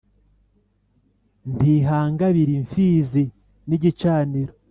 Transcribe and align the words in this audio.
ntihangabira 1.55 2.51
imfizi 2.59 3.23
n’igicaniro. 3.67 4.51